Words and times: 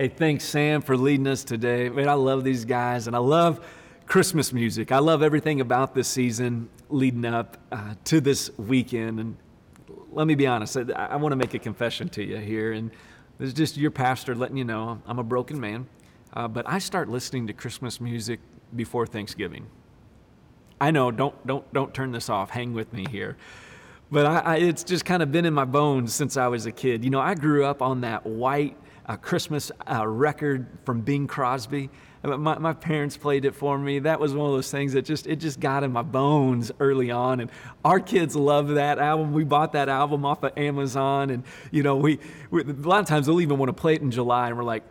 Hey, 0.00 0.08
thanks, 0.08 0.44
Sam, 0.44 0.80
for 0.80 0.96
leading 0.96 1.26
us 1.26 1.44
today. 1.44 1.90
Man, 1.90 2.08
I 2.08 2.14
love 2.14 2.42
these 2.42 2.64
guys, 2.64 3.06
and 3.06 3.14
I 3.14 3.18
love 3.18 3.60
Christmas 4.06 4.50
music. 4.50 4.92
I 4.92 4.98
love 4.98 5.22
everything 5.22 5.60
about 5.60 5.94
this 5.94 6.08
season 6.08 6.70
leading 6.88 7.26
up 7.26 7.58
uh, 7.70 7.92
to 8.04 8.22
this 8.22 8.50
weekend. 8.56 9.20
And 9.20 9.36
let 10.10 10.26
me 10.26 10.34
be 10.34 10.46
honest, 10.46 10.78
I, 10.78 10.92
I 10.94 11.16
want 11.16 11.32
to 11.32 11.36
make 11.36 11.52
a 11.52 11.58
confession 11.58 12.08
to 12.08 12.24
you 12.24 12.38
here. 12.38 12.72
And 12.72 12.90
this 13.36 13.48
is 13.48 13.52
just 13.52 13.76
your 13.76 13.90
pastor 13.90 14.34
letting 14.34 14.56
you 14.56 14.64
know 14.64 15.02
I'm 15.06 15.18
a 15.18 15.22
broken 15.22 15.60
man. 15.60 15.86
Uh, 16.32 16.48
but 16.48 16.66
I 16.66 16.78
start 16.78 17.10
listening 17.10 17.46
to 17.48 17.52
Christmas 17.52 18.00
music 18.00 18.40
before 18.74 19.06
Thanksgiving. 19.06 19.66
I 20.80 20.92
know, 20.92 21.10
don't, 21.10 21.46
don't, 21.46 21.70
don't 21.74 21.92
turn 21.92 22.12
this 22.12 22.30
off. 22.30 22.48
Hang 22.48 22.72
with 22.72 22.90
me 22.94 23.04
here. 23.10 23.36
But 24.10 24.24
I, 24.24 24.38
I, 24.38 24.56
it's 24.60 24.82
just 24.82 25.04
kind 25.04 25.22
of 25.22 25.30
been 25.30 25.44
in 25.44 25.52
my 25.52 25.66
bones 25.66 26.14
since 26.14 26.38
I 26.38 26.48
was 26.48 26.64
a 26.64 26.72
kid. 26.72 27.04
You 27.04 27.10
know, 27.10 27.20
I 27.20 27.34
grew 27.34 27.66
up 27.66 27.82
on 27.82 28.00
that 28.00 28.24
white 28.24 28.78
uh, 29.10 29.16
Christmas 29.16 29.72
uh, 29.90 30.06
record 30.06 30.68
from 30.84 31.00
Bing 31.00 31.26
Crosby. 31.26 31.90
My, 32.22 32.58
my 32.58 32.72
parents 32.72 33.16
played 33.16 33.44
it 33.44 33.56
for 33.56 33.76
me. 33.76 33.98
That 33.98 34.20
was 34.20 34.32
one 34.34 34.48
of 34.48 34.54
those 34.54 34.70
things 34.70 34.92
that 34.92 35.02
just 35.02 35.26
it 35.26 35.36
just 35.36 35.58
got 35.58 35.82
in 35.82 35.90
my 35.90 36.02
bones 36.02 36.70
early 36.78 37.10
on. 37.10 37.40
And 37.40 37.50
our 37.84 37.98
kids 37.98 38.36
love 38.36 38.68
that 38.68 39.00
album. 39.00 39.32
We 39.32 39.42
bought 39.42 39.72
that 39.72 39.88
album 39.88 40.24
off 40.24 40.44
of 40.44 40.56
Amazon, 40.56 41.30
and 41.30 41.42
you 41.72 41.82
know 41.82 41.96
we, 41.96 42.20
we 42.52 42.62
a 42.62 42.66
lot 42.66 43.00
of 43.00 43.06
times 43.06 43.26
they'll 43.26 43.40
even 43.40 43.58
want 43.58 43.68
to 43.70 43.72
play 43.72 43.94
it 43.94 44.00
in 44.00 44.12
July, 44.12 44.46
and 44.46 44.56
we're 44.56 44.62
like, 44.62 44.84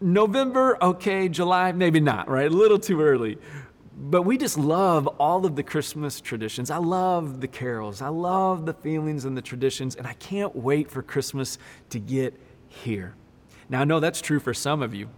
November, 0.00 0.78
okay, 0.80 1.28
July, 1.28 1.72
maybe 1.72 1.98
not, 1.98 2.28
right? 2.28 2.46
A 2.46 2.54
little 2.54 2.78
too 2.78 3.00
early. 3.00 3.36
But 3.96 4.22
we 4.22 4.38
just 4.38 4.58
love 4.58 5.08
all 5.18 5.44
of 5.44 5.56
the 5.56 5.64
Christmas 5.64 6.20
traditions. 6.20 6.70
I 6.70 6.78
love 6.78 7.40
the 7.40 7.48
carols. 7.48 8.00
I 8.00 8.08
love 8.08 8.64
the 8.64 8.74
feelings 8.74 9.24
and 9.24 9.36
the 9.36 9.42
traditions, 9.42 9.96
and 9.96 10.06
I 10.06 10.12
can't 10.14 10.54
wait 10.54 10.88
for 10.88 11.02
Christmas 11.02 11.58
to 11.90 11.98
get 11.98 12.38
here. 12.68 13.16
Now, 13.70 13.82
I 13.82 13.84
know 13.84 14.00
that's 14.00 14.20
true 14.20 14.40
for 14.40 14.52
some 14.52 14.82
of 14.82 14.94
you. 14.94 15.08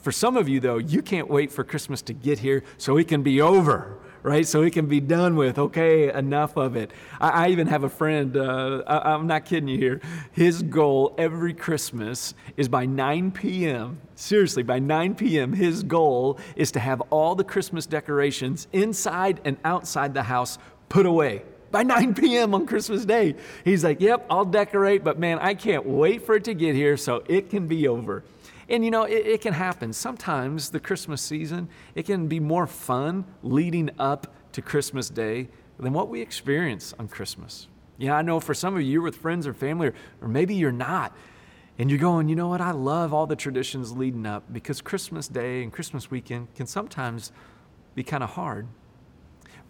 For 0.00 0.12
some 0.12 0.38
of 0.38 0.48
you, 0.48 0.60
though, 0.60 0.78
you 0.78 1.02
can't 1.02 1.28
wait 1.28 1.52
for 1.52 1.62
Christmas 1.62 2.00
to 2.02 2.14
get 2.14 2.38
here 2.38 2.64
so 2.78 2.96
it 2.96 3.06
can 3.06 3.22
be 3.22 3.42
over, 3.42 3.98
right? 4.22 4.46
So 4.46 4.62
it 4.62 4.72
can 4.72 4.86
be 4.86 4.98
done 4.98 5.36
with. 5.36 5.58
Okay, 5.58 6.10
enough 6.10 6.56
of 6.56 6.74
it. 6.74 6.90
I, 7.20 7.28
I 7.28 7.48
even 7.48 7.66
have 7.66 7.84
a 7.84 7.90
friend, 7.90 8.34
uh, 8.34 8.82
I, 8.86 9.12
I'm 9.12 9.26
not 9.26 9.44
kidding 9.44 9.68
you 9.68 9.76
here. 9.76 10.00
His 10.32 10.62
goal 10.62 11.14
every 11.18 11.52
Christmas 11.52 12.32
is 12.56 12.66
by 12.66 12.86
9 12.86 13.30
p.m., 13.32 14.00
seriously, 14.14 14.62
by 14.62 14.78
9 14.78 15.14
p.m., 15.14 15.52
his 15.52 15.82
goal 15.82 16.38
is 16.56 16.72
to 16.72 16.80
have 16.80 17.02
all 17.10 17.34
the 17.34 17.44
Christmas 17.44 17.84
decorations 17.84 18.68
inside 18.72 19.38
and 19.44 19.58
outside 19.64 20.14
the 20.14 20.22
house 20.22 20.56
put 20.88 21.04
away 21.04 21.42
by 21.70 21.82
9 21.84 22.14
p.m. 22.14 22.54
on 22.54 22.66
Christmas 22.66 23.04
Day. 23.04 23.34
He's 23.64 23.84
like, 23.84 24.00
Yep, 24.00 24.26
I'll 24.30 24.44
decorate, 24.44 25.04
but 25.04 25.18
man, 25.18 25.38
I 25.38 25.54
can't 25.54 25.86
wait 25.86 26.22
for 26.22 26.34
it 26.36 26.44
to 26.44 26.54
get 26.54 26.74
here 26.74 26.96
so 26.96 27.22
it 27.28 27.50
can 27.50 27.66
be 27.66 27.88
over. 27.88 28.24
And 28.68 28.84
you 28.84 28.90
know, 28.90 29.04
it, 29.04 29.26
it, 29.26 29.40
can 29.40 29.54
happen. 29.54 29.92
Sometimes 29.92 30.70
the 30.70 30.80
Christmas 30.80 31.22
season, 31.22 31.68
it 31.94 32.04
can 32.04 32.28
be 32.28 32.38
more 32.38 32.66
fun 32.66 33.24
leading 33.42 33.90
up 33.98 34.34
to 34.52 34.62
Christmas 34.62 35.08
Day 35.08 35.48
than 35.78 35.92
what 35.92 36.08
we 36.08 36.20
experience 36.20 36.94
on 36.98 37.08
Christmas. 37.08 37.68
Yeah, 37.96 38.14
I 38.14 38.22
know 38.22 38.40
for 38.40 38.54
some 38.54 38.74
of 38.74 38.82
you, 38.82 38.88
you're 38.88 39.02
with 39.02 39.16
friends 39.16 39.46
or 39.46 39.54
family, 39.54 39.88
or, 39.88 39.94
or 40.20 40.28
maybe 40.28 40.54
you're 40.54 40.70
not. 40.70 41.16
And 41.78 41.90
you're 41.90 41.98
going, 41.98 42.28
you 42.28 42.36
know 42.36 42.48
what? 42.48 42.60
I 42.60 42.72
love 42.72 43.14
all 43.14 43.26
the 43.26 43.36
traditions 43.36 43.92
leading 43.92 44.26
up 44.26 44.52
because 44.52 44.80
Christmas 44.80 45.28
Day 45.28 45.62
and 45.62 45.72
Christmas 45.72 46.10
weekend 46.10 46.52
can 46.54 46.66
sometimes 46.66 47.32
be 47.94 48.02
kind 48.02 48.22
of 48.22 48.30
hard. 48.30 48.66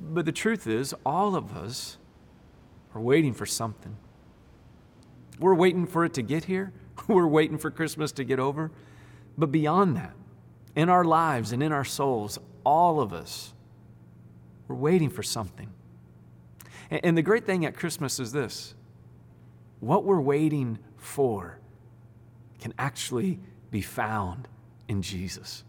But 0.01 0.25
the 0.25 0.33
truth 0.33 0.67
is, 0.67 0.95
all 1.05 1.35
of 1.35 1.57
us 1.57 1.99
are 2.95 3.01
waiting 3.01 3.33
for 3.33 3.47
something. 3.47 3.97
We're 5.39 5.55
waiting 5.55 5.87
for 5.87 6.05
it 6.05 6.15
to 6.15 6.23
get 6.23 6.45
here. 6.45 6.73
We're 7.09 7.27
waiting 7.27 7.59
for 7.59 7.71
Christmas 7.71 8.13
to 8.13 8.25
get 8.25 8.39
over. 8.39 8.71
But 9.37 9.53
beyond 9.53 9.97
that, 9.97 10.15
in 10.75 10.89
our 10.89 11.05
lives 11.05 11.53
and 11.53 11.63
in 11.63 11.73
our 11.73 11.85
souls, 11.85 12.39
all 12.65 13.01
of 13.01 13.13
us, 13.13 13.55
we're 14.67 14.77
waiting 14.77 15.11
for 15.11 15.23
something. 15.23 15.73
And 16.91 17.17
the 17.17 17.23
great 17.23 17.45
thing 17.45 17.65
at 17.65 17.77
Christmas 17.77 18.21
is 18.21 18.33
this 18.33 18.75
what 19.81 20.05
we're 20.05 20.21
waiting 20.21 20.79
for 20.97 21.59
can 22.61 22.75
actually 22.79 23.39
be 23.71 23.81
found 23.81 24.49
in 24.89 25.03
Jesus. 25.03 25.65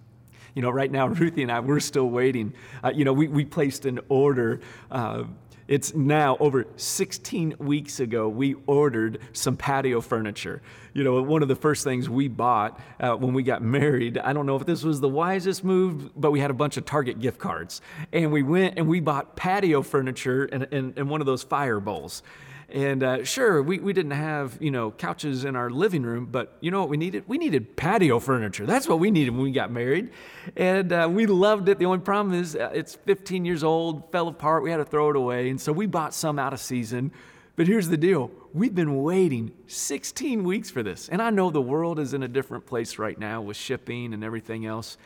You 0.56 0.62
know, 0.62 0.70
right 0.70 0.92
now, 0.92 1.08
Ruthie 1.08 1.44
and 1.44 1.52
I, 1.52 1.60
we're 1.60 1.80
still 1.80 2.10
waiting. 2.10 2.54
Uh, 2.84 2.92
you 2.94 3.06
know, 3.06 3.14
we, 3.14 3.28
we 3.28 3.46
placed 3.46 3.86
an 3.86 4.00
order. 4.10 4.62
Uh, 4.92 5.24
it's 5.70 5.94
now 5.94 6.36
over 6.40 6.66
16 6.78 7.54
weeks 7.60 8.00
ago, 8.00 8.28
we 8.28 8.56
ordered 8.66 9.20
some 9.34 9.56
patio 9.56 10.02
furniture. 10.02 10.64
You 10.94 11.04
know, 11.04 11.22
one 11.22 11.44
of 11.44 11.48
the 11.48 11.56
first 11.56 11.84
things 11.84 12.10
we 12.10 12.28
bought 12.28 12.80
uh, 13.00 13.16
when 13.16 13.36
we 13.36 13.44
got 13.44 13.62
married, 13.80 14.18
I 14.18 14.34
don't 14.34 14.48
know 14.48 14.56
if 14.56 14.66
this 14.66 14.84
was 14.84 15.00
the 15.00 15.08
wisest 15.08 15.64
move, 15.64 16.10
but 16.20 16.32
we 16.32 16.40
had 16.40 16.50
a 16.50 16.56
bunch 16.56 16.78
of 16.78 16.86
Target 16.86 17.20
gift 17.20 17.38
cards. 17.38 17.82
And 18.12 18.32
we 18.32 18.42
went 18.42 18.80
and 18.80 18.88
we 18.88 19.00
bought 19.00 19.36
patio 19.36 19.84
furniture 19.84 20.46
and, 20.46 20.68
and, 20.72 20.98
and 20.98 21.08
one 21.08 21.22
of 21.22 21.28
those 21.28 21.44
fire 21.44 21.80
bowls. 21.80 22.24
And 22.72 23.04
uh, 23.04 23.24
sure, 23.24 23.64
we, 23.64 23.80
we 23.80 23.94
didn't 23.94 24.12
have, 24.12 24.58
you 24.62 24.70
know, 24.70 24.92
couches 24.92 25.44
in 25.44 25.56
our 25.56 25.70
living 25.70 26.04
room, 26.04 26.28
but 26.28 26.58
you 26.62 26.70
know 26.70 26.80
what 26.80 26.90
we 26.90 26.98
needed? 26.98 27.24
We 27.28 27.38
needed 27.38 27.76
patio 27.76 28.20
furniture. 28.20 28.66
That's 28.66 28.88
what 28.88 29.00
we 29.00 29.10
needed 29.10 29.32
when 29.32 29.42
we 29.42 29.52
got 29.52 29.72
married. 29.72 30.12
And 30.56 30.94
uh, 30.94 31.10
we 31.12 31.26
loved 31.26 31.68
it. 31.70 31.80
The 31.80 31.86
only 31.86 32.00
problem 32.00 32.40
is 32.40 32.56
uh, 32.56 32.72
it's 32.74 32.96
15 32.96 33.44
years 33.44 33.64
old, 33.64 34.12
fell 34.12 34.28
apart. 34.28 34.62
We 34.64 34.70
had 34.70 34.78
to 34.78 34.86
throw 34.86 35.10
it 35.10 35.16
away. 35.16 35.50
And 35.50 35.60
so 35.60 35.72
we 35.72 35.88
bought 35.88 36.14
some 36.14 36.38
out 36.38 36.54
of 36.54 36.60
season. 36.60 37.12
But 37.56 37.68
here's 37.68 37.90
the 37.90 37.98
deal 37.98 38.32
we've 38.54 38.76
been 38.76 39.04
waiting 39.04 39.52
16 39.68 40.44
weeks 40.44 40.70
for 40.70 40.84
this. 40.84 41.10
And 41.10 41.22
I 41.22 41.32
know 41.32 41.50
the 41.50 41.62
world 41.62 42.00
is 42.00 42.14
in 42.14 42.24
a 42.24 42.28
different 42.28 42.66
place 42.66 42.98
right 42.98 43.18
now 43.18 43.42
with 43.42 43.58
shipping 43.58 44.14
and 44.14 44.24
everything 44.24 44.66
else. 44.66 44.98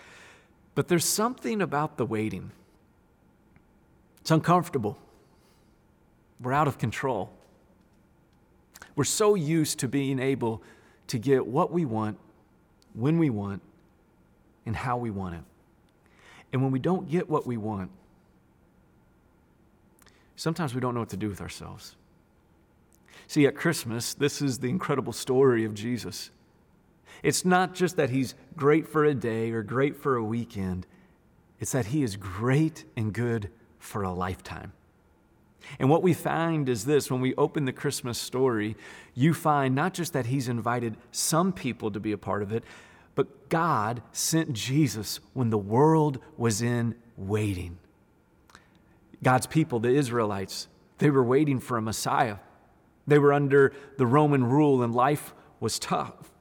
But 0.76 0.88
there's 0.88 1.06
something 1.06 1.62
about 1.62 1.98
the 1.98 2.06
waiting. 2.06 2.52
It's 4.22 4.32
uncomfortable. 4.32 4.98
We're 6.42 6.54
out 6.54 6.68
of 6.68 6.78
control. 6.78 7.32
We're 8.96 9.04
so 9.04 9.36
used 9.36 9.80
to 9.80 9.88
being 9.88 10.20
able 10.20 10.62
to 11.08 11.18
get 11.18 11.48
what 11.48 11.72
we 11.72 11.86
want, 11.86 12.18
when 12.94 13.18
we 13.18 13.30
want, 13.30 13.62
and 14.66 14.76
how 14.76 14.98
we 14.98 15.10
want 15.10 15.36
it. 15.36 15.44
And 16.52 16.62
when 16.62 16.72
we 16.72 16.80
don't 16.80 17.10
get 17.10 17.30
what 17.30 17.48
we 17.48 17.58
want, 17.58 17.90
sometimes 20.36 20.76
we 20.76 20.82
don't 20.82 20.94
know 20.94 21.00
what 21.00 21.10
to 21.10 21.18
do 21.18 21.30
with 21.30 21.42
ourselves. 21.42 21.96
See, 23.28 23.48
at 23.48 23.56
Christmas, 23.56 24.14
this 24.14 24.42
is 24.42 24.60
the 24.60 24.70
incredible 24.70 25.14
story 25.14 25.66
of 25.66 25.74
Jesus. 25.74 26.30
It's 27.24 27.46
not 27.46 27.74
just 27.74 27.96
that 27.98 28.10
he's 28.10 28.36
great 28.56 28.88
for 28.88 29.06
a 29.06 29.14
day 29.14 29.52
or 29.52 29.64
great 29.64 29.96
for 29.96 30.16
a 30.16 30.24
weekend, 30.24 30.86
it's 31.60 31.72
that 31.72 31.88
he 31.88 32.04
is 32.04 32.16
great 32.16 32.86
and 32.96 33.14
good 33.14 33.50
for 33.80 34.04
a 34.04 34.12
lifetime. 34.12 34.74
And 35.80 35.90
what 35.90 36.04
we 36.04 36.14
find 36.14 36.70
is 36.70 36.86
this 36.86 37.10
when 37.10 37.22
we 37.22 37.36
open 37.36 37.66
the 37.66 37.74
Christmas 37.74 38.18
story, 38.18 38.76
you 39.14 39.34
find 39.34 39.74
not 39.76 39.94
just 39.94 40.14
that 40.14 40.28
He's 40.28 40.48
invited 40.48 40.98
some 41.12 41.54
people 41.54 41.92
to 41.92 42.00
be 42.00 42.12
a 42.12 42.18
part 42.18 42.44
of 42.44 42.52
it, 42.52 42.64
but 43.16 43.50
God 43.50 44.02
sent 44.12 44.54
Jesus 44.54 45.20
when 45.34 45.50
the 45.50 45.58
world 45.58 46.20
was 46.38 46.62
in 46.62 46.96
waiting. 47.16 47.78
God's 49.22 49.48
people, 49.48 49.80
the 49.80 49.90
Israelites, 49.90 50.68
they 50.98 51.10
were 51.10 51.24
waiting 51.24 51.60
for 51.60 51.78
a 51.78 51.82
Messiah. 51.82 52.38
They 53.08 53.20
were 53.20 53.34
under 53.34 53.74
the 53.98 54.06
Roman 54.06 54.44
rule 54.44 54.84
and 54.84 54.94
life 54.94 55.34
was 55.60 55.80
tough. 55.80 56.32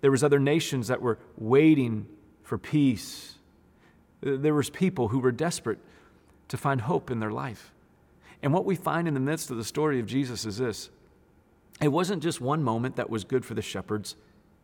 There 0.00 0.10
was 0.10 0.24
other 0.24 0.38
nations 0.38 0.88
that 0.88 1.02
were 1.02 1.18
waiting 1.36 2.06
for 2.42 2.58
peace. 2.58 3.34
There 4.20 4.54
was 4.54 4.70
people 4.70 5.08
who 5.08 5.18
were 5.18 5.32
desperate 5.32 5.78
to 6.48 6.56
find 6.56 6.82
hope 6.82 7.10
in 7.10 7.20
their 7.20 7.30
life. 7.30 7.73
And 8.44 8.52
what 8.52 8.66
we 8.66 8.76
find 8.76 9.08
in 9.08 9.14
the 9.14 9.20
midst 9.20 9.50
of 9.50 9.56
the 9.56 9.64
story 9.64 9.98
of 9.98 10.06
Jesus 10.06 10.44
is 10.44 10.58
this 10.58 10.90
it 11.80 11.88
wasn't 11.88 12.22
just 12.22 12.40
one 12.42 12.62
moment 12.62 12.96
that 12.96 13.08
was 13.10 13.24
good 13.24 13.44
for 13.44 13.54
the 13.54 13.62
shepherds, 13.62 14.16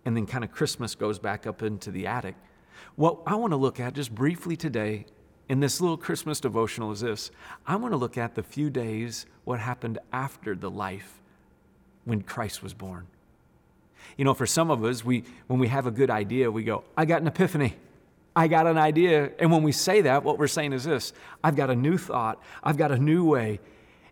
and 0.05 0.15
then 0.15 0.27
kind 0.27 0.45
of 0.45 0.53
Christmas 0.53 0.95
goes 0.95 1.19
back 1.19 1.47
up 1.47 1.63
into 1.63 1.91
the 1.91 2.07
attic. 2.07 2.37
What 2.95 3.21
I 3.27 3.35
want 3.37 3.53
to 3.53 3.57
look 3.57 3.81
at 3.81 3.95
just 3.95 4.15
briefly 4.15 4.55
today 4.55 5.07
in 5.49 5.61
this 5.61 5.81
little 5.81 5.97
Christmas 5.97 6.41
devotional 6.41 6.93
is 6.93 7.01
this 7.01 7.31
I 7.67 7.77
want 7.77 7.93
to 7.93 7.97
look 7.97 8.19
at 8.19 8.35
the 8.35 8.43
few 8.43 8.69
days 8.69 9.25
what 9.45 9.59
happened 9.59 9.99
after 10.13 10.55
the 10.55 10.71
life 10.71 11.19
when 12.05 12.21
Christ 12.21 12.63
was 12.63 12.75
born. 12.75 13.07
You 14.19 14.27
know, 14.27 14.35
for 14.35 14.47
some 14.47 14.71
of 14.71 14.85
us, 14.85 15.03
we, 15.03 15.25
when 15.47 15.59
we 15.59 15.69
have 15.69 15.87
a 15.87 15.91
good 15.91 16.11
idea, 16.11 16.51
we 16.51 16.65
go, 16.65 16.85
I 16.99 17.07
got 17.07 17.23
an 17.23 17.29
epiphany. 17.29 17.77
I 18.41 18.49
got 18.49 18.67
an 18.67 18.79
idea. 18.79 19.33
And 19.39 19.53
when 19.53 19.63
we 19.63 19.71
say 19.71 20.01
that, 20.01 20.25
what 20.25 20.39
we're 20.39 20.47
saying 20.47 20.73
is 20.73 20.85
this 20.85 21.13
I've 21.45 21.57
got 21.57 21.69
a 21.69 21.77
new 21.77 21.99
thought, 21.99 22.43
I've 22.65 22.79
got 22.79 22.91
a 22.91 22.97
new 22.97 23.23
way. 23.23 23.61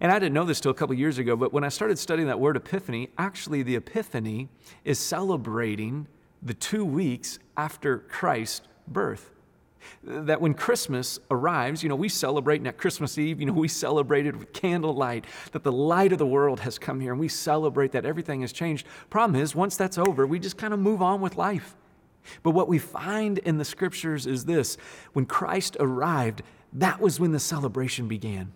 And 0.01 0.13
I 0.13 0.19
didn't 0.19 0.35
know 0.35 0.45
this 0.45 0.61
till 0.61 0.71
a 0.71 0.75
couple 0.75 0.95
years 0.95 1.17
ago, 1.17 1.35
but 1.35 1.51
when 1.51 1.65
I 1.65 1.71
started 1.71 1.99
studying 1.99 2.29
that 2.29 2.39
word 2.39 2.55
epiphany, 2.55 3.09
actually 3.17 3.63
the 3.63 3.75
epiphany 3.77 4.51
is 4.85 4.99
celebrating 4.99 6.09
the 6.43 6.53
two 6.53 6.85
weeks 6.85 7.39
after 7.57 8.01
Christ's 8.01 8.69
birth. 8.87 9.31
That 10.05 10.43
when 10.43 10.53
Christmas 10.53 11.19
arrives, 11.31 11.83
you 11.83 11.89
know, 11.89 11.97
we 11.97 12.11
celebrate, 12.11 12.59
and 12.59 12.69
at 12.69 12.77
Christmas 12.77 13.17
Eve, 13.17 13.41
you 13.41 13.47
know, 13.47 13.53
we 13.65 13.67
celebrated 13.67 14.37
with 14.37 14.53
candlelight, 14.53 15.25
that 15.53 15.63
the 15.63 15.73
light 15.73 16.13
of 16.13 16.19
the 16.19 16.27
world 16.27 16.61
has 16.61 16.79
come 16.79 17.01
here, 17.01 17.13
and 17.13 17.21
we 17.21 17.29
celebrate 17.29 17.93
that 17.93 18.05
everything 18.05 18.43
has 18.43 18.53
changed. 18.53 18.87
Problem 19.09 19.41
is, 19.41 19.55
once 19.55 19.75
that's 19.79 19.97
over, 19.97 20.27
we 20.27 20.39
just 20.39 20.59
kind 20.59 20.75
of 20.75 20.81
move 20.81 21.01
on 21.01 21.23
with 21.23 21.39
life. 21.39 21.78
But 22.43 22.53
what 22.53 22.69
we 22.69 22.79
find 22.79 23.39
in 23.39 23.59
the 23.59 23.65
scriptures 23.65 24.27
is 24.27 24.45
this 24.45 24.77
when 25.13 25.27
Christ 25.27 25.77
arrived, 25.81 26.43
that 26.73 27.01
was 27.01 27.21
when 27.21 27.33
the 27.33 27.41
celebration 27.41 28.09
began. 28.09 28.53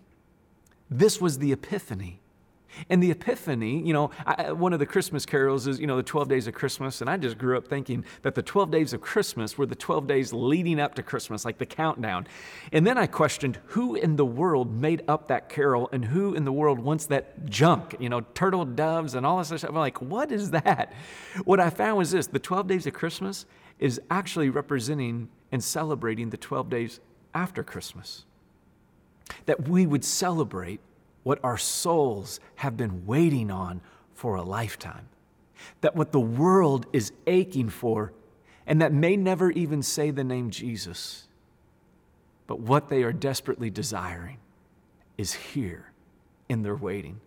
This 0.91 1.21
was 1.21 1.39
the 1.39 1.53
Epiphany. 1.53 2.22
And 2.89 3.03
the 3.03 3.11
Epiphany, 3.11 3.83
you 3.87 3.93
know, 3.93 4.11
I, 4.25 4.53
one 4.53 4.73
of 4.73 4.79
the 4.79 4.87
Christmas 4.87 5.27
carols 5.27 5.67
is, 5.67 5.79
you 5.79 5.87
know, 5.87 5.97
the 5.97 6.03
12 6.03 6.29
days 6.29 6.47
of 6.47 6.55
Christmas. 6.55 7.01
And 7.01 7.09
I 7.09 7.17
just 7.17 7.39
grew 7.39 7.57
up 7.57 7.69
thinking 7.69 8.05
that 8.23 8.35
the 8.35 8.43
12 8.43 8.71
days 8.71 8.93
of 8.93 9.01
Christmas 9.01 9.59
were 9.59 9.67
the 9.67 9.75
12 9.75 10.07
days 10.07 10.33
leading 10.33 10.81
up 10.81 10.95
to 10.95 11.03
Christmas, 11.03 11.45
like 11.45 11.59
the 11.59 11.67
countdown. 11.67 12.27
And 12.73 12.87
then 12.87 12.99
I 12.99 13.07
questioned 13.07 13.59
who 13.67 13.95
in 13.95 14.17
the 14.17 14.25
world 14.25 14.73
made 14.73 15.03
up 15.09 15.29
that 15.29 15.49
carol 15.49 15.89
and 15.93 16.05
who 16.05 16.35
in 16.35 16.45
the 16.45 16.53
world 16.53 16.79
wants 16.79 17.07
that 17.07 17.47
junk, 17.47 17.97
you 17.99 18.09
know, 18.09 18.21
turtle 18.35 18.65
doves 18.65 19.15
and 19.15 19.27
all 19.27 19.39
this 19.39 19.49
stuff. 19.49 19.65
I'm 19.65 19.75
like, 19.75 20.01
what 20.01 20.33
is 20.33 20.51
that? 20.51 20.93
What 21.45 21.61
I 21.61 21.71
found 21.71 21.99
was 21.99 22.11
this 22.11 22.27
the 22.27 22.39
12 22.39 22.67
days 22.67 22.87
of 22.87 22.93
Christmas 22.93 23.47
is 23.79 24.01
actually 24.11 24.51
representing 24.51 25.29
and 25.51 25.63
celebrating 25.63 26.31
the 26.31 26.37
12 26.37 26.71
days 26.71 27.01
after 27.35 27.63
Christmas. 27.63 28.25
That 29.47 29.69
we 29.69 29.87
would 29.87 30.05
celebrate 30.05 30.81
what 31.23 31.39
our 31.45 31.59
souls 31.59 32.41
have 32.57 32.77
been 32.77 33.07
waiting 33.07 33.51
on 33.51 33.81
for 34.15 34.35
a 34.35 34.43
lifetime. 34.43 35.09
That 35.81 35.95
what 35.95 36.13
the 36.13 36.21
world 36.21 36.87
is 36.93 37.13
aching 37.27 37.69
for, 37.69 38.13
and 38.67 38.81
that 38.83 38.93
may 38.93 39.17
never 39.17 39.51
even 39.51 39.83
say 39.83 40.11
the 40.11 40.25
name 40.25 40.51
Jesus, 40.51 41.29
but 42.47 42.61
what 42.61 42.89
they 42.89 43.03
are 43.03 43.13
desperately 43.13 43.71
desiring 43.71 44.39
is 45.17 45.33
here 45.33 45.93
in 46.49 46.63
their 46.63 46.75
waiting. 46.75 47.21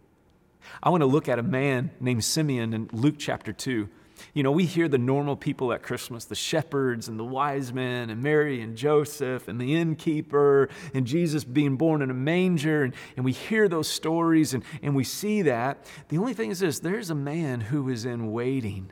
I 0.81 0.89
want 0.89 1.01
to 1.01 1.07
look 1.07 1.29
at 1.29 1.39
a 1.39 1.43
man 1.43 1.91
named 1.99 2.23
Simeon 2.23 2.73
in 2.73 2.89
Luke 2.91 3.15
chapter 3.17 3.53
2. 3.53 3.87
You 4.33 4.43
know, 4.43 4.51
we 4.51 4.65
hear 4.65 4.87
the 4.87 4.97
normal 4.97 5.35
people 5.35 5.73
at 5.73 5.83
Christmas, 5.83 6.25
the 6.25 6.35
shepherds 6.35 7.07
and 7.07 7.19
the 7.19 7.23
wise 7.23 7.73
men, 7.73 8.09
and 8.09 8.21
Mary 8.21 8.61
and 8.61 8.75
Joseph 8.75 9.47
and 9.47 9.59
the 9.59 9.75
innkeeper, 9.75 10.69
and 10.93 11.05
Jesus 11.05 11.43
being 11.43 11.75
born 11.75 12.01
in 12.01 12.09
a 12.09 12.13
manger, 12.13 12.83
and, 12.83 12.93
and 13.15 13.25
we 13.25 13.31
hear 13.31 13.67
those 13.67 13.87
stories 13.87 14.53
and, 14.53 14.63
and 14.81 14.95
we 14.95 15.03
see 15.03 15.41
that. 15.43 15.85
The 16.09 16.17
only 16.17 16.33
thing 16.33 16.51
is 16.51 16.59
this 16.59 16.79
there's 16.79 17.09
a 17.09 17.15
man 17.15 17.61
who 17.61 17.89
is 17.89 18.05
in 18.05 18.31
waiting 18.31 18.91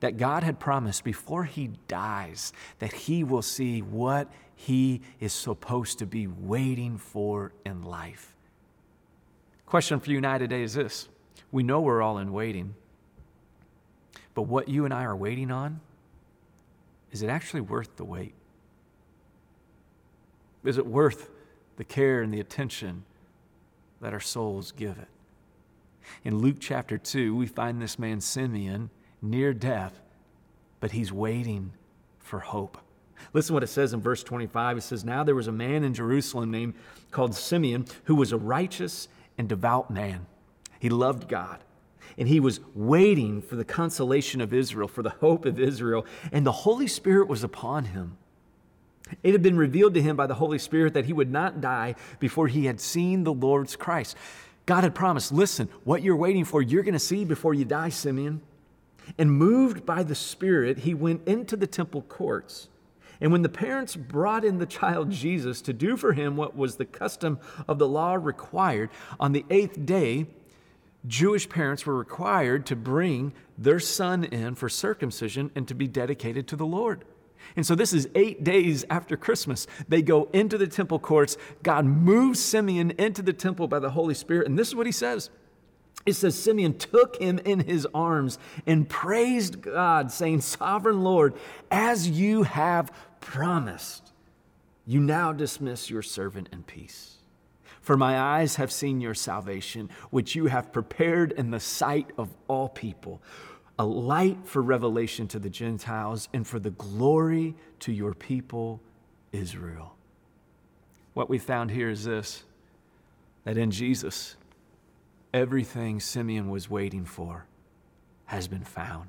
that 0.00 0.16
God 0.16 0.42
had 0.42 0.58
promised 0.58 1.04
before 1.04 1.44
he 1.44 1.70
dies 1.86 2.52
that 2.78 2.92
he 2.92 3.22
will 3.22 3.42
see 3.42 3.82
what 3.82 4.30
he 4.54 5.02
is 5.20 5.32
supposed 5.32 5.98
to 5.98 6.06
be 6.06 6.26
waiting 6.26 6.98
for 6.98 7.52
in 7.64 7.82
life. 7.82 8.34
Question 9.66 10.00
for 10.00 10.10
you 10.10 10.16
and 10.16 10.26
I 10.26 10.38
today 10.38 10.62
is 10.62 10.74
this 10.74 11.08
we 11.52 11.62
know 11.62 11.80
we're 11.80 12.02
all 12.02 12.18
in 12.18 12.32
waiting. 12.32 12.74
But 14.34 14.42
what 14.42 14.68
you 14.68 14.84
and 14.84 14.94
I 14.94 15.04
are 15.04 15.16
waiting 15.16 15.50
on, 15.50 15.80
is 17.10 17.22
it 17.22 17.28
actually 17.28 17.62
worth 17.62 17.96
the 17.96 18.04
wait? 18.04 18.34
Is 20.64 20.78
it 20.78 20.86
worth 20.86 21.30
the 21.76 21.84
care 21.84 22.22
and 22.22 22.32
the 22.32 22.40
attention 22.40 23.04
that 24.00 24.12
our 24.12 24.20
souls 24.20 24.72
give 24.72 24.98
it? 24.98 25.08
In 26.24 26.38
Luke 26.38 26.56
chapter 26.60 26.98
2, 26.98 27.34
we 27.34 27.46
find 27.46 27.80
this 27.80 27.98
man 27.98 28.20
Simeon 28.20 28.90
near 29.22 29.52
death, 29.52 30.00
but 30.80 30.92
he's 30.92 31.12
waiting 31.12 31.72
for 32.18 32.40
hope. 32.40 32.78
Listen 33.32 33.54
what 33.54 33.62
it 33.62 33.68
says 33.68 33.92
in 33.92 34.00
verse 34.00 34.22
25. 34.22 34.78
It 34.78 34.82
says, 34.82 35.04
Now 35.04 35.24
there 35.24 35.34
was 35.34 35.46
a 35.46 35.52
man 35.52 35.84
in 35.84 35.94
Jerusalem 35.94 36.50
named 36.50 36.74
called 37.10 37.34
Simeon 37.34 37.86
who 38.04 38.14
was 38.14 38.32
a 38.32 38.38
righteous 38.38 39.08
and 39.36 39.48
devout 39.48 39.90
man. 39.90 40.26
He 40.78 40.88
loved 40.88 41.28
God 41.28 41.60
and 42.18 42.28
he 42.28 42.40
was 42.40 42.60
waiting 42.74 43.42
for 43.42 43.56
the 43.56 43.64
consolation 43.64 44.40
of 44.40 44.52
Israel, 44.52 44.88
for 44.88 45.02
the 45.02 45.10
hope 45.10 45.44
of 45.44 45.58
Israel, 45.58 46.06
and 46.32 46.46
the 46.46 46.52
Holy 46.52 46.86
Spirit 46.86 47.28
was 47.28 47.44
upon 47.44 47.86
him. 47.86 48.16
It 49.22 49.32
had 49.32 49.42
been 49.42 49.56
revealed 49.56 49.94
to 49.94 50.02
him 50.02 50.16
by 50.16 50.26
the 50.26 50.34
Holy 50.34 50.58
Spirit 50.58 50.94
that 50.94 51.06
he 51.06 51.12
would 51.12 51.30
not 51.30 51.60
die 51.60 51.94
before 52.18 52.48
he 52.48 52.66
had 52.66 52.80
seen 52.80 53.24
the 53.24 53.32
Lord's 53.32 53.76
Christ. 53.76 54.16
God 54.66 54.84
had 54.84 54.94
promised, 54.94 55.32
listen, 55.32 55.68
what 55.84 56.02
you're 56.02 56.16
waiting 56.16 56.44
for, 56.44 56.62
you're 56.62 56.82
going 56.82 56.92
to 56.92 56.98
see 56.98 57.24
before 57.24 57.54
you 57.54 57.64
die, 57.64 57.88
Simeon. 57.88 58.40
And 59.18 59.32
moved 59.32 59.84
by 59.84 60.04
the 60.04 60.14
Spirit, 60.14 60.78
he 60.78 60.94
went 60.94 61.26
into 61.26 61.56
the 61.56 61.66
temple 61.66 62.02
courts. 62.02 62.68
And 63.20 63.32
when 63.32 63.42
the 63.42 63.48
parents 63.48 63.96
brought 63.96 64.44
in 64.44 64.58
the 64.58 64.66
child 64.66 65.10
Jesus 65.10 65.60
to 65.62 65.72
do 65.72 65.96
for 65.96 66.12
him 66.12 66.36
what 66.36 66.56
was 66.56 66.76
the 66.76 66.84
custom 66.84 67.38
of 67.66 67.78
the 67.78 67.88
law 67.88 68.14
required, 68.14 68.90
on 69.18 69.32
the 69.32 69.44
eighth 69.50 69.84
day, 69.84 70.26
Jewish 71.06 71.48
parents 71.48 71.86
were 71.86 71.96
required 71.96 72.66
to 72.66 72.76
bring 72.76 73.32
their 73.56 73.80
son 73.80 74.24
in 74.24 74.54
for 74.54 74.68
circumcision 74.68 75.50
and 75.54 75.66
to 75.68 75.74
be 75.74 75.86
dedicated 75.86 76.46
to 76.48 76.56
the 76.56 76.66
Lord. 76.66 77.04
And 77.56 77.66
so 77.66 77.74
this 77.74 77.92
is 77.92 78.08
eight 78.14 78.44
days 78.44 78.84
after 78.90 79.16
Christmas. 79.16 79.66
They 79.88 80.02
go 80.02 80.28
into 80.32 80.58
the 80.58 80.66
temple 80.66 80.98
courts. 80.98 81.36
God 81.62 81.84
moves 81.84 82.38
Simeon 82.38 82.92
into 82.92 83.22
the 83.22 83.32
temple 83.32 83.66
by 83.66 83.78
the 83.78 83.90
Holy 83.90 84.14
Spirit. 84.14 84.46
And 84.46 84.58
this 84.58 84.68
is 84.68 84.74
what 84.74 84.86
he 84.86 84.92
says 84.92 85.30
it 86.06 86.14
says, 86.14 86.40
Simeon 86.40 86.78
took 86.78 87.16
him 87.16 87.38
in 87.40 87.60
his 87.60 87.86
arms 87.92 88.38
and 88.66 88.88
praised 88.88 89.60
God, 89.60 90.10
saying, 90.10 90.40
Sovereign 90.40 91.02
Lord, 91.02 91.34
as 91.70 92.08
you 92.08 92.44
have 92.44 92.90
promised, 93.20 94.12
you 94.86 95.00
now 95.00 95.32
dismiss 95.32 95.90
your 95.90 96.02
servant 96.02 96.48
in 96.52 96.62
peace. 96.62 97.19
For 97.80 97.96
my 97.96 98.18
eyes 98.18 98.56
have 98.56 98.70
seen 98.70 99.00
your 99.00 99.14
salvation, 99.14 99.88
which 100.10 100.34
you 100.34 100.46
have 100.46 100.72
prepared 100.72 101.32
in 101.32 101.50
the 101.50 101.60
sight 101.60 102.10
of 102.18 102.28
all 102.46 102.68
people, 102.68 103.22
a 103.78 103.84
light 103.84 104.38
for 104.44 104.60
revelation 104.60 105.26
to 105.28 105.38
the 105.38 105.48
Gentiles 105.48 106.28
and 106.34 106.46
for 106.46 106.58
the 106.58 106.70
glory 106.70 107.54
to 107.80 107.92
your 107.92 108.12
people, 108.12 108.80
Israel. 109.32 109.94
What 111.14 111.30
we 111.30 111.38
found 111.38 111.70
here 111.70 111.88
is 111.88 112.04
this 112.04 112.44
that 113.44 113.56
in 113.56 113.70
Jesus, 113.70 114.36
everything 115.32 115.98
Simeon 115.98 116.50
was 116.50 116.68
waiting 116.68 117.06
for 117.06 117.46
has 118.26 118.46
been 118.46 118.64
found. 118.64 119.08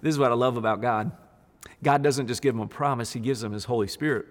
This 0.00 0.12
is 0.14 0.18
what 0.18 0.32
I 0.32 0.34
love 0.34 0.56
about 0.56 0.80
God. 0.80 1.12
God 1.82 2.02
doesn't 2.02 2.28
just 2.28 2.40
give 2.40 2.54
him 2.54 2.60
a 2.60 2.66
promise, 2.66 3.12
He 3.12 3.20
gives 3.20 3.42
him 3.42 3.52
His 3.52 3.66
Holy 3.66 3.88
Spirit. 3.88 4.26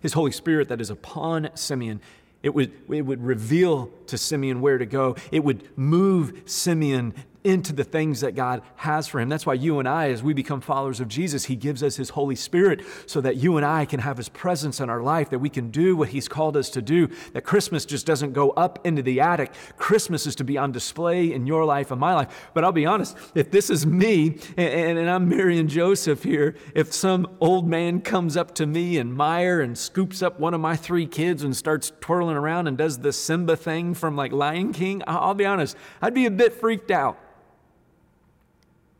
His 0.00 0.12
Holy 0.12 0.32
Spirit 0.32 0.68
that 0.68 0.80
is 0.80 0.90
upon 0.90 1.50
Simeon, 1.54 2.00
it 2.42 2.54
would, 2.54 2.72
it 2.88 3.02
would 3.02 3.22
reveal 3.22 3.90
to 4.06 4.16
Simeon 4.16 4.60
where 4.60 4.78
to 4.78 4.86
go. 4.86 5.16
It 5.32 5.44
would 5.44 5.68
move 5.76 6.42
Simeon 6.46 7.14
into 7.44 7.72
the 7.72 7.84
things 7.84 8.20
that 8.20 8.34
God 8.34 8.62
has 8.76 9.06
for 9.06 9.20
him. 9.20 9.28
That's 9.28 9.46
why 9.46 9.54
you 9.54 9.78
and 9.78 9.88
I, 9.88 10.10
as 10.10 10.22
we 10.22 10.34
become 10.34 10.60
followers 10.60 11.00
of 11.00 11.08
Jesus, 11.08 11.44
He 11.44 11.56
gives 11.56 11.82
us 11.82 11.96
His 11.96 12.10
Holy 12.10 12.34
Spirit 12.34 12.82
so 13.06 13.20
that 13.20 13.36
you 13.36 13.56
and 13.56 13.64
I 13.64 13.84
can 13.84 14.00
have 14.00 14.16
His 14.16 14.28
presence 14.28 14.80
in 14.80 14.90
our 14.90 15.02
life, 15.02 15.30
that 15.30 15.38
we 15.38 15.48
can 15.48 15.70
do 15.70 15.96
what 15.96 16.08
He's 16.08 16.28
called 16.28 16.56
us 16.56 16.68
to 16.70 16.82
do. 16.82 17.08
That 17.32 17.44
Christmas 17.44 17.84
just 17.84 18.06
doesn't 18.06 18.32
go 18.32 18.50
up 18.50 18.84
into 18.84 19.02
the 19.02 19.20
attic. 19.20 19.52
Christmas 19.76 20.26
is 20.26 20.34
to 20.36 20.44
be 20.44 20.58
on 20.58 20.72
display 20.72 21.32
in 21.32 21.46
your 21.46 21.64
life 21.64 21.90
and 21.90 22.00
my 22.00 22.14
life. 22.14 22.50
But 22.54 22.64
I'll 22.64 22.72
be 22.72 22.86
honest, 22.86 23.16
if 23.34 23.50
this 23.50 23.70
is 23.70 23.86
me 23.86 24.38
and, 24.56 24.98
and 24.98 25.10
I'm 25.10 25.28
Mary 25.28 25.58
and 25.58 25.68
Joseph 25.68 26.22
here, 26.24 26.56
if 26.74 26.92
some 26.92 27.36
old 27.40 27.68
man 27.68 28.00
comes 28.00 28.36
up 28.36 28.54
to 28.56 28.66
me 28.66 28.98
and 28.98 29.14
Meyer 29.14 29.60
and 29.60 29.76
scoops 29.76 30.22
up 30.22 30.40
one 30.40 30.54
of 30.54 30.60
my 30.60 30.76
three 30.76 31.06
kids 31.06 31.42
and 31.42 31.56
starts 31.56 31.92
twirling 32.00 32.36
around 32.36 32.66
and 32.66 32.76
does 32.76 32.98
the 32.98 33.12
Simba 33.12 33.56
thing 33.56 33.94
from 33.94 34.16
like 34.16 34.32
Lion 34.32 34.72
King, 34.72 35.02
I'll 35.06 35.34
be 35.34 35.46
honest, 35.46 35.76
I'd 36.02 36.14
be 36.14 36.26
a 36.26 36.30
bit 36.30 36.52
freaked 36.52 36.90
out 36.90 37.18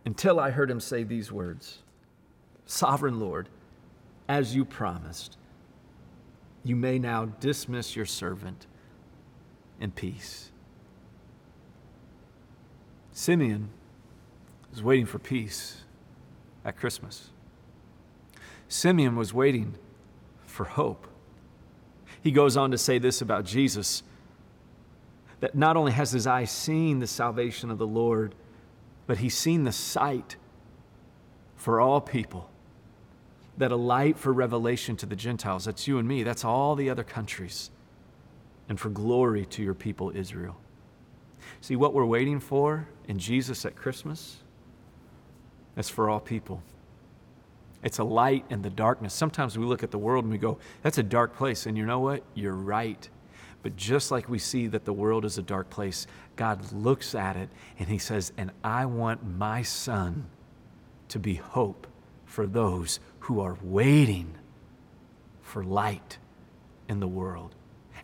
until 0.04 0.40
I 0.40 0.50
heard 0.50 0.70
him 0.70 0.80
say 0.80 1.02
these 1.02 1.30
words 1.30 1.78
Sovereign 2.66 3.18
Lord, 3.18 3.48
as 4.28 4.54
you 4.54 4.64
promised, 4.64 5.36
you 6.64 6.76
may 6.76 6.98
now 6.98 7.26
dismiss 7.26 7.96
your 7.96 8.06
servant 8.06 8.66
in 9.80 9.90
peace. 9.90 10.50
Simeon 13.12 13.70
was 14.70 14.82
waiting 14.82 15.06
for 15.06 15.18
peace 15.18 15.82
at 16.64 16.76
Christmas. 16.76 17.30
Simeon 18.68 19.16
was 19.16 19.32
waiting 19.32 19.74
for 20.44 20.64
hope. 20.64 21.06
He 22.22 22.30
goes 22.30 22.56
on 22.56 22.70
to 22.70 22.78
say 22.78 22.98
this 22.98 23.22
about 23.22 23.44
Jesus 23.44 24.02
that 25.40 25.54
not 25.54 25.76
only 25.76 25.92
has 25.92 26.10
his 26.10 26.26
eyes 26.26 26.50
seen 26.50 26.98
the 26.98 27.06
salvation 27.06 27.70
of 27.70 27.78
the 27.78 27.86
Lord, 27.86 28.34
but 29.08 29.18
he's 29.18 29.34
seen 29.34 29.64
the 29.64 29.72
sight 29.72 30.36
for 31.56 31.80
all 31.80 32.00
people 32.00 32.50
that 33.56 33.72
a 33.72 33.76
light 33.76 34.16
for 34.16 34.32
revelation 34.32 34.96
to 34.96 35.06
the 35.06 35.16
Gentiles, 35.16 35.64
that's 35.64 35.88
you 35.88 35.98
and 35.98 36.06
me, 36.06 36.22
that's 36.22 36.44
all 36.44 36.76
the 36.76 36.88
other 36.90 37.02
countries, 37.02 37.70
and 38.68 38.78
for 38.78 38.90
glory 38.90 39.46
to 39.46 39.62
your 39.64 39.74
people, 39.74 40.12
Israel. 40.14 40.56
See, 41.62 41.74
what 41.74 41.94
we're 41.94 42.04
waiting 42.04 42.38
for 42.38 42.86
in 43.08 43.18
Jesus 43.18 43.64
at 43.64 43.74
Christmas, 43.74 44.36
that's 45.74 45.88
for 45.88 46.10
all 46.10 46.20
people. 46.20 46.62
It's 47.82 47.98
a 47.98 48.04
light 48.04 48.44
in 48.50 48.60
the 48.60 48.70
darkness. 48.70 49.14
Sometimes 49.14 49.56
we 49.56 49.64
look 49.64 49.82
at 49.82 49.90
the 49.90 49.98
world 49.98 50.24
and 50.24 50.32
we 50.32 50.38
go, 50.38 50.58
that's 50.82 50.98
a 50.98 51.02
dark 51.02 51.34
place. 51.34 51.64
And 51.64 51.78
you 51.78 51.86
know 51.86 52.00
what? 52.00 52.22
You're 52.34 52.52
right. 52.52 53.08
But 53.62 53.76
just 53.76 54.10
like 54.10 54.28
we 54.28 54.38
see 54.38 54.66
that 54.68 54.84
the 54.84 54.92
world 54.92 55.24
is 55.24 55.36
a 55.36 55.42
dark 55.42 55.68
place, 55.68 56.06
God 56.36 56.72
looks 56.72 57.14
at 57.14 57.36
it 57.36 57.48
and 57.78 57.88
He 57.88 57.98
says, 57.98 58.32
And 58.36 58.50
I 58.62 58.86
want 58.86 59.24
my 59.24 59.62
son 59.62 60.26
to 61.08 61.18
be 61.18 61.34
hope 61.34 61.86
for 62.24 62.46
those 62.46 63.00
who 63.20 63.40
are 63.40 63.56
waiting 63.62 64.34
for 65.42 65.64
light 65.64 66.18
in 66.88 67.00
the 67.00 67.08
world. 67.08 67.54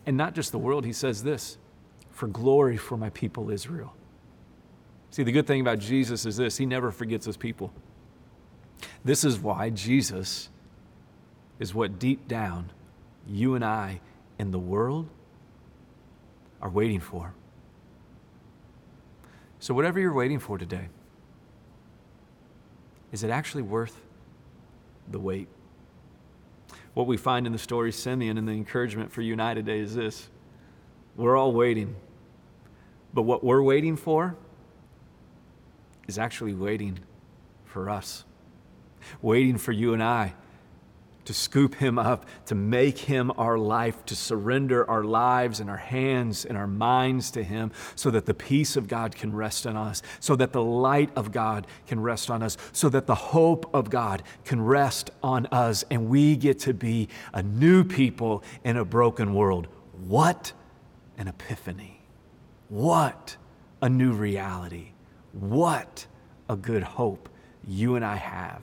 And 0.07 0.17
not 0.17 0.35
just 0.35 0.53
the 0.53 0.59
world, 0.59 0.85
he 0.85 0.93
says 0.93 1.23
this 1.23 1.59
for 2.11 2.27
glory 2.27 2.77
for 2.77 2.97
my 2.97 3.11
people 3.11 3.51
Israel. 3.51 3.95
See, 5.11 5.23
the 5.23 5.33
good 5.33 5.47
thing 5.47 5.61
about 5.61 5.79
Jesus 5.79 6.27
is 6.27 6.37
this 6.37 6.57
he 6.57 6.67
never 6.67 6.91
forgets 6.91 7.27
his 7.27 7.37
people. 7.37 7.73
This 9.05 9.25
is 9.25 9.39
why 9.39 9.71
Jesus 9.71 10.49
is 11.59 11.75
what 11.75 11.99
deep 11.99 12.27
down 12.27 12.73
you 13.27 13.55
and 13.55 13.65
I 13.65 14.01
in 14.39 14.51
the 14.51 14.59
world 14.59 15.09
are 16.65 16.71
waiting 16.71 16.99
for. 16.99 17.35
So, 19.61 19.75
whatever 19.75 20.01
you're 20.01 20.15
waiting 20.15 20.41
for 20.41 20.59
today, 20.59 20.89
is 23.13 23.23
it 23.23 23.31
actually 23.31 23.63
worth 23.63 24.01
the 25.11 25.21
wait? 25.21 25.47
What 26.95 27.07
we 27.07 27.17
find 27.17 27.47
in 27.47 27.53
the 27.53 27.59
story 27.59 27.93
Simeon 27.93 28.39
and 28.39 28.49
the 28.49 28.53
encouragement 28.53 29.13
for 29.13 29.21
you 29.21 29.35
and 29.35 29.43
I 29.43 29.55
today 29.55 29.79
is 29.79 29.95
this 29.95 30.29
we're 31.17 31.37
all 31.37 31.53
waiting. 31.53 31.95
But 33.13 33.23
what 33.23 33.45
we're 33.45 33.63
waiting 33.63 33.97
for 33.97 34.37
is 36.09 36.19
actually 36.19 36.55
waiting 36.55 36.99
for 37.65 37.89
us, 37.89 38.25
waiting 39.23 39.59
for 39.59 39.71
you 39.71 39.93
and 39.93 40.03
I 40.03 40.35
to 41.25 41.35
scoop 41.35 41.77
him 41.77 41.99
up, 41.99 42.27
to 42.47 42.55
make 42.55 42.99
him 42.99 43.33
our 43.37 43.59
life, 43.59 44.05
to 44.07 44.17
surrender 44.17 44.89
our 44.89 45.05
lives 45.05 45.61
and 45.61 45.71
our 45.71 45.77
hands 45.77 46.45
and 46.45 46.57
our 46.57 46.67
minds 46.67 47.31
to 47.33 47.43
him 47.43 47.73
so 47.95 48.11
that 48.11 48.27
the 48.27 48.35
peace 48.35 48.77
of 48.77 48.89
God 48.89 49.15
can 49.15 49.35
rest 49.35 49.67
on 49.67 49.77
us, 49.77 50.03
so 50.21 50.37
that 50.37 50.53
the 50.53 50.63
light 50.63 51.11
of 51.17 51.33
God 51.33 51.67
can 51.87 52.01
rest 52.01 52.31
on 52.31 52.43
us, 52.43 52.57
so 52.73 52.89
that 52.89 53.07
the 53.07 53.15
hope 53.15 53.69
of 53.75 53.91
God 53.91 54.23
can 54.45 54.61
rest 54.61 55.11
on 55.23 55.47
us, 55.47 55.85
and 55.91 56.09
we 56.09 56.37
get 56.37 56.59
to 56.61 56.75
be 56.75 57.09
a 57.33 57.43
new 57.43 57.85
people 57.85 58.43
in 58.65 58.77
a 58.77 58.85
broken 58.85 59.35
world. 59.35 59.69
What 60.07 60.53
an 61.17 61.29
epiphany! 61.29 62.01
What 62.69 63.37
a 63.81 63.89
new 63.89 64.13
reality! 64.13 64.93
What 65.33 66.07
a 66.49 66.57
good 66.57 66.83
hope 66.83 67.29
you 67.67 67.97
and 67.97 68.05
I 68.05 68.17
have 68.17 68.63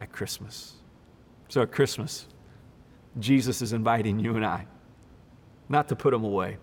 at 0.00 0.10
Christmas. 0.12 0.74
So 1.54 1.62
at 1.62 1.70
Christmas, 1.70 2.26
Jesus 3.20 3.62
is 3.62 3.72
inviting 3.72 4.18
you 4.18 4.34
and 4.34 4.44
I 4.44 4.66
not 5.68 5.86
to 5.90 5.94
put 5.94 6.10
them 6.10 6.24
away, 6.24 6.56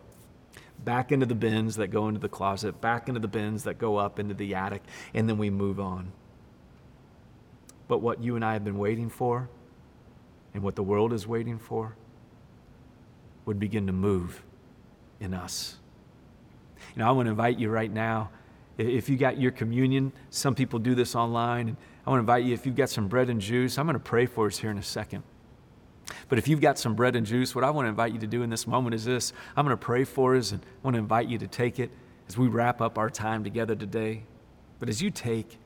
back 0.84 1.14
into 1.14 1.26
the 1.26 1.34
bins 1.34 1.78
that 1.78 1.88
go 1.88 2.10
into 2.10 2.20
the 2.20 2.28
closet, 2.28 2.82
back 2.82 3.08
into 3.08 3.22
the 3.22 3.30
bins 3.30 3.64
that 3.64 3.78
go 3.78 3.96
up 3.96 4.20
into 4.20 4.34
the 4.34 4.54
attic, 4.54 4.84
and 5.14 5.30
then 5.30 5.38
we 5.38 5.50
move 5.50 5.80
on. 5.80 6.12
But 7.88 8.00
what 8.00 8.22
you 8.22 8.36
and 8.36 8.44
I 8.44 8.52
have 8.52 8.66
been 8.66 8.78
waiting 8.78 9.08
for, 9.08 9.50
and 10.54 10.62
what 10.62 10.76
the 10.76 10.84
world 10.84 11.14
is 11.14 11.26
waiting 11.26 11.58
for, 11.58 11.96
would 13.46 13.60
begin 13.60 13.88
to 13.88 13.94
move 13.94 14.44
in 15.22 15.34
us. 15.34 15.78
You 16.94 17.00
know, 17.00 17.08
I 17.08 17.12
want 17.12 17.28
to 17.28 17.32
invite 17.32 17.58
you 17.58 17.70
right 17.70 17.90
now. 17.90 18.30
If 18.78 19.08
you 19.08 19.16
got 19.16 19.40
your 19.40 19.52
communion, 19.52 20.12
some 20.32 20.54
people 20.54 20.80
do 20.80 20.96
this 20.96 21.16
online. 21.16 21.78
I 22.06 22.10
want 22.10 22.18
to 22.18 22.22
invite 22.22 22.44
you, 22.46 22.54
if 22.54 22.66
you've 22.66 22.76
got 22.76 22.90
some 22.90 23.08
bread 23.08 23.30
and 23.30 23.40
juice, 23.40 23.78
I'm 23.78 23.86
going 23.86 23.94
to 23.94 24.00
pray 24.00 24.26
for 24.26 24.48
us 24.48 24.58
here 24.58 24.72
in 24.72 24.78
a 24.78 24.84
second. 24.84 25.24
But 26.30 26.40
if 26.40 26.48
you've 26.48 26.62
got 26.62 26.80
some 26.80 26.96
bread 26.96 27.16
and 27.16 27.26
juice, 27.26 27.54
what 27.54 27.64
I 27.64 27.70
want 27.70 27.86
to 27.86 27.90
invite 27.90 28.14
you 28.14 28.20
to 28.20 28.28
do 28.28 28.42
in 28.42 28.50
this 28.50 28.66
moment 28.66 28.96
is 28.96 29.06
this 29.06 29.34
I'm 29.56 29.66
going 29.66 29.78
to 29.78 29.84
pray 29.84 30.04
for 30.04 30.36
us 30.36 30.52
and 30.52 30.62
I 30.62 30.68
want 30.84 30.96
to 30.96 31.00
invite 31.00 31.28
you 31.28 31.38
to 31.38 31.48
take 31.48 31.80
it 31.80 31.92
as 32.28 32.38
we 32.38 32.48
wrap 32.48 32.82
up 32.82 32.98
our 32.98 33.10
time 33.10 33.44
together 33.44 33.76
today. 33.76 34.24
But 34.80 34.90
as 34.90 35.02
you 35.02 35.12
take 35.12 35.60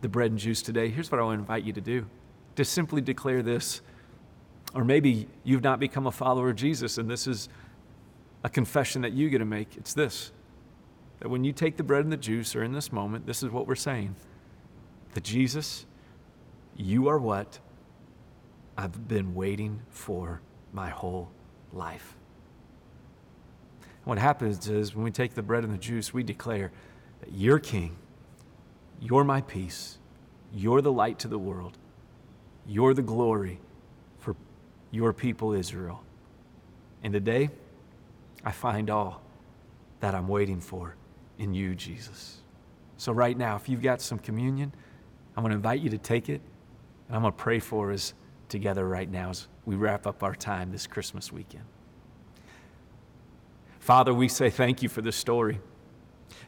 the 0.00 0.08
bread 0.08 0.30
and 0.30 0.38
juice 0.38 0.62
today, 0.62 0.88
here's 0.88 1.10
what 1.10 1.20
I 1.20 1.24
want 1.24 1.38
to 1.38 1.40
invite 1.40 1.64
you 1.64 1.72
to 1.72 1.80
do 1.80 2.06
to 2.54 2.64
simply 2.64 3.00
declare 3.00 3.42
this. 3.42 3.80
Or 4.74 4.84
maybe 4.84 5.26
you've 5.42 5.62
not 5.62 5.80
become 5.80 6.06
a 6.06 6.12
follower 6.12 6.50
of 6.50 6.56
Jesus 6.56 6.98
and 6.98 7.10
this 7.10 7.26
is 7.26 7.48
a 8.44 8.48
confession 8.48 9.02
that 9.02 9.12
you 9.12 9.30
get 9.30 9.38
to 9.38 9.44
make. 9.44 9.76
It's 9.76 9.94
this 9.94 10.32
that 11.18 11.28
when 11.28 11.44
you 11.44 11.52
take 11.52 11.76
the 11.76 11.84
bread 11.84 12.02
and 12.02 12.12
the 12.12 12.16
juice, 12.16 12.56
or 12.56 12.64
in 12.64 12.72
this 12.72 12.90
moment, 12.90 13.26
this 13.26 13.44
is 13.44 13.50
what 13.50 13.68
we're 13.68 13.76
saying 13.76 14.16
that 15.12 15.24
Jesus, 15.24 15.86
you 16.76 17.08
are 17.08 17.18
what 17.18 17.58
I've 18.76 19.06
been 19.08 19.34
waiting 19.34 19.82
for 19.90 20.40
my 20.72 20.88
whole 20.88 21.30
life. 21.72 22.16
What 24.04 24.18
happens 24.18 24.68
is 24.68 24.94
when 24.94 25.04
we 25.04 25.10
take 25.10 25.34
the 25.34 25.42
bread 25.42 25.64
and 25.64 25.72
the 25.72 25.78
juice, 25.78 26.12
we 26.12 26.22
declare 26.22 26.72
that 27.20 27.32
you're 27.32 27.58
king, 27.58 27.96
you're 29.00 29.24
my 29.24 29.42
peace, 29.42 29.98
you're 30.52 30.80
the 30.80 30.92
light 30.92 31.18
to 31.20 31.28
the 31.28 31.38
world, 31.38 31.78
you're 32.66 32.94
the 32.94 33.02
glory 33.02 33.60
for 34.18 34.34
your 34.90 35.12
people, 35.12 35.52
Israel. 35.52 36.02
And 37.02 37.12
today, 37.12 37.50
I 38.44 38.52
find 38.52 38.90
all 38.90 39.22
that 40.00 40.14
I'm 40.14 40.26
waiting 40.26 40.60
for 40.60 40.96
in 41.38 41.54
you, 41.54 41.74
Jesus. 41.74 42.38
So, 42.96 43.12
right 43.12 43.36
now, 43.36 43.56
if 43.56 43.68
you've 43.68 43.82
got 43.82 44.00
some 44.00 44.18
communion, 44.18 44.72
I'm 45.36 45.42
going 45.42 45.50
to 45.50 45.56
invite 45.56 45.80
you 45.80 45.90
to 45.90 45.98
take 45.98 46.28
it, 46.28 46.40
and 47.08 47.16
I'm 47.16 47.22
going 47.22 47.32
to 47.32 47.38
pray 47.38 47.58
for 47.58 47.92
us 47.92 48.14
together 48.48 48.86
right 48.86 49.10
now 49.10 49.30
as 49.30 49.48
we 49.64 49.76
wrap 49.76 50.06
up 50.06 50.22
our 50.22 50.34
time 50.34 50.72
this 50.72 50.86
Christmas 50.86 51.32
weekend. 51.32 51.64
Father, 53.80 54.12
we 54.12 54.28
say 54.28 54.50
thank 54.50 54.82
you 54.82 54.88
for 54.88 55.00
this 55.00 55.16
story, 55.16 55.58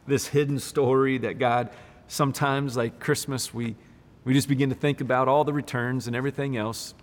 this 0.06 0.28
hidden 0.28 0.58
story 0.58 1.18
that 1.18 1.38
God, 1.38 1.70
sometimes 2.06 2.76
like 2.76 3.00
Christmas, 3.00 3.52
we, 3.52 3.74
we 4.24 4.34
just 4.34 4.48
begin 4.48 4.68
to 4.68 4.74
think 4.74 5.00
about 5.00 5.28
all 5.28 5.44
the 5.44 5.52
returns 5.52 6.06
and 6.06 6.14
everything 6.14 6.56
else, 6.56 6.94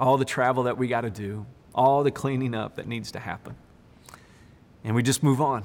all 0.00 0.16
the 0.16 0.24
travel 0.24 0.62
that 0.62 0.78
we 0.78 0.88
got 0.88 1.02
to 1.02 1.10
do, 1.10 1.44
all 1.74 2.02
the 2.02 2.10
cleaning 2.10 2.54
up 2.54 2.76
that 2.76 2.86
needs 2.86 3.12
to 3.12 3.18
happen. 3.18 3.56
And 4.84 4.94
we 4.94 5.02
just 5.02 5.22
move 5.22 5.40
on. 5.40 5.64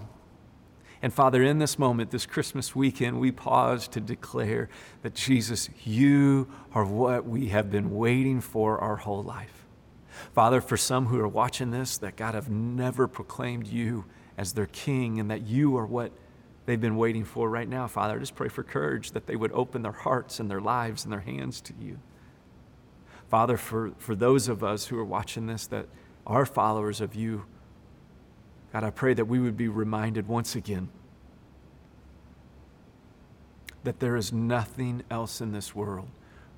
And 1.02 1.14
Father, 1.14 1.42
in 1.42 1.60
this 1.60 1.80
moment, 1.80 2.12
this 2.12 2.26
Christmas 2.26 2.76
weekend, 2.76 3.20
we 3.20 3.32
pause 3.32 3.88
to 3.90 4.02
declare 4.02 4.70
that 5.02 5.16
Jesus, 5.16 5.70
you 5.86 6.50
are 6.74 6.84
what 6.84 7.26
we 7.26 7.50
have 7.50 7.72
been 7.72 7.96
waiting 7.96 8.42
for 8.42 8.78
our 8.80 8.98
whole 8.98 9.24
life. 9.24 9.66
Father, 10.34 10.60
for 10.60 10.76
some 10.76 11.06
who 11.06 11.20
are 11.20 11.28
watching 11.28 11.72
this 11.72 11.98
that 12.00 12.18
God 12.18 12.36
have 12.36 12.50
never 12.50 13.08
proclaimed 13.08 13.68
you 13.68 14.06
as 14.38 14.54
their 14.54 14.66
king 14.66 15.20
and 15.20 15.32
that 15.32 15.48
you 15.48 15.78
are 15.78 15.86
what 15.86 16.12
they've 16.66 16.80
been 16.80 16.98
waiting 16.98 17.24
for 17.24 17.50
right 17.50 17.68
now, 17.68 17.88
Father, 17.88 18.16
I 18.16 18.20
just 18.20 18.36
pray 18.36 18.50
for 18.50 18.64
courage 18.64 19.12
that 19.12 19.26
they 19.26 19.38
would 19.38 19.52
open 19.54 19.82
their 19.82 19.94
hearts 19.94 20.40
and 20.40 20.52
their 20.52 20.62
lives 20.62 21.06
and 21.06 21.14
their 21.14 21.22
hands 21.22 21.62
to 21.62 21.74
you. 21.80 22.00
Father, 23.30 23.58
for, 23.58 23.92
for 23.98 24.16
those 24.16 24.50
of 24.50 24.64
us 24.64 24.88
who 24.88 24.98
are 25.00 25.06
watching 25.06 25.48
this 25.48 25.68
that 25.68 25.88
are 26.28 26.46
followers 26.46 27.00
of 27.00 27.16
you, 27.16 27.46
God, 28.72 28.84
I 28.84 28.92
pray 28.92 29.14
that 29.14 29.26
we 29.26 29.40
would 29.40 29.58
be 29.58 29.68
reminded 29.68 30.28
once 30.28 30.56
again 30.56 30.90
that 33.84 34.00
there 34.00 34.16
is 34.16 34.32
nothing 34.32 35.04
else 35.10 35.42
in 35.42 35.52
this 35.52 35.74
world 35.74 36.10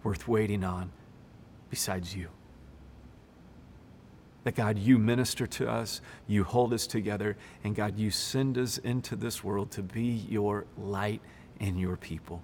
worth 0.03 0.27
waiting 0.27 0.63
on 0.63 0.91
besides 1.70 2.15
you. 2.15 2.27
That 4.44 4.56
God, 4.56 4.80
you 4.80 4.98
minister 4.98 5.46
to 5.46 5.70
us, 5.70 6.01
you 6.27 6.44
hold 6.44 6.74
us 6.74 6.88
together, 6.88 7.38
and 7.63 7.75
God, 7.75 7.98
you 7.98 8.10
send 8.10 8.58
us 8.58 8.80
into 8.80 9.15
this 9.15 9.44
world 9.44 9.72
to 9.72 9.84
be 9.84 10.25
your 10.27 10.65
light 10.77 11.22
and 11.60 11.80
your 11.80 11.96
people. 11.96 12.41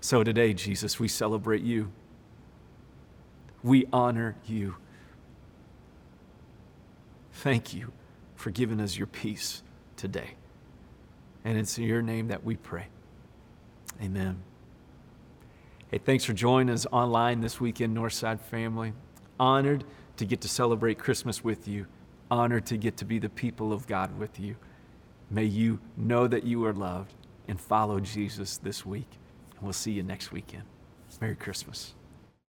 So 0.00 0.22
today, 0.22 0.54
Jesus, 0.54 1.00
we 1.00 1.08
celebrate 1.08 1.62
you. 1.62 1.90
We 3.64 3.86
honor 3.92 4.36
you. 4.46 4.76
Thank 7.32 7.74
you 7.74 7.92
for 8.42 8.50
giving 8.50 8.80
us 8.80 8.98
your 8.98 9.06
peace 9.06 9.62
today. 9.96 10.32
And 11.44 11.56
it's 11.56 11.78
in 11.78 11.84
your 11.84 12.02
name 12.02 12.28
that 12.28 12.42
we 12.44 12.56
pray. 12.56 12.86
Amen. 14.02 14.42
Hey, 15.90 15.98
thanks 15.98 16.24
for 16.24 16.32
joining 16.32 16.74
us 16.74 16.84
online 16.90 17.40
this 17.40 17.60
weekend, 17.60 17.96
Northside 17.96 18.40
family. 18.40 18.94
Honored 19.38 19.84
to 20.16 20.24
get 20.24 20.40
to 20.40 20.48
celebrate 20.48 20.98
Christmas 20.98 21.44
with 21.44 21.68
you. 21.68 21.86
Honored 22.30 22.66
to 22.66 22.76
get 22.76 22.96
to 22.96 23.04
be 23.04 23.20
the 23.20 23.28
people 23.28 23.72
of 23.72 23.86
God 23.86 24.18
with 24.18 24.40
you. 24.40 24.56
May 25.30 25.44
you 25.44 25.78
know 25.96 26.26
that 26.26 26.42
you 26.42 26.64
are 26.66 26.72
loved 26.72 27.14
and 27.46 27.60
follow 27.60 28.00
Jesus 28.00 28.56
this 28.56 28.84
week. 28.84 29.08
And 29.54 29.62
we'll 29.62 29.72
see 29.72 29.92
you 29.92 30.02
next 30.02 30.32
weekend. 30.32 30.64
Merry 31.20 31.36
Christmas. 31.36 31.94